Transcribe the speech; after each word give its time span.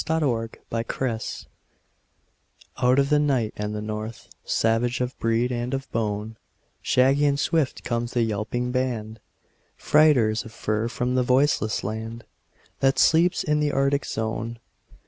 THE 0.03 0.19
TRAIN 0.19 0.87
DOGS 1.11 1.45
Out 2.81 2.97
of 2.97 3.09
the 3.11 3.19
night 3.19 3.53
and 3.55 3.75
the 3.75 3.83
north; 3.83 4.29
Savage 4.43 4.99
of 4.99 5.15
breed 5.19 5.51
and 5.51 5.75
of 5.75 5.91
bone, 5.91 6.37
Shaggy 6.81 7.27
and 7.27 7.39
swift 7.39 7.83
comes 7.83 8.13
the 8.13 8.23
yelping 8.23 8.71
band, 8.71 9.19
Freighters 9.75 10.43
of 10.43 10.51
fur 10.53 10.87
from 10.87 11.13
the 11.13 11.21
voiceless 11.21 11.83
land 11.83 12.23
That 12.79 12.97
sleeps 12.97 13.43
in 13.43 13.59
the 13.59 13.71
Arctic 13.71 14.07
zone. 14.07 14.57